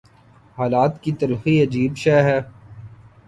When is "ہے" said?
2.23-2.39